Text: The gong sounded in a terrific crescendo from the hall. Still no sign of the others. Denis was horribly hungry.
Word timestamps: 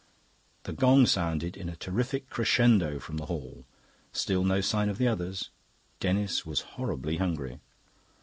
The 0.63 0.73
gong 0.73 1.05
sounded 1.05 1.55
in 1.55 1.69
a 1.69 1.75
terrific 1.75 2.27
crescendo 2.27 2.97
from 2.97 3.17
the 3.17 3.27
hall. 3.27 3.65
Still 4.11 4.43
no 4.43 4.59
sign 4.59 4.89
of 4.89 4.97
the 4.97 5.07
others. 5.07 5.51
Denis 5.99 6.43
was 6.43 6.61
horribly 6.73 7.17
hungry. 7.17 7.59